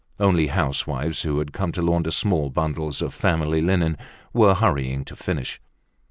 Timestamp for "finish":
5.15-5.61